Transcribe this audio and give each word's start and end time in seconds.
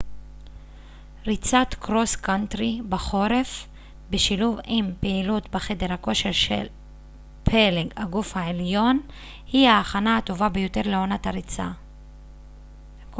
ריצת 1.27 1.67
קרוס 1.79 2.15
קאנטרי 2.15 2.81
בחורף 2.89 3.67
בשילוב 4.09 4.59
עם 4.65 4.93
פעילות 4.99 5.49
בחדר 5.51 5.93
הכושר 5.93 6.29
על 6.59 6.67
פלג 7.43 7.93
הגוף 7.95 8.37
העליון 8.37 8.99
היא 9.47 9.67
ההכנה 9.67 10.17
הטובה 10.17 10.49
ביותר 10.49 10.81
לעונת 10.85 11.27
הריצה 11.27 11.67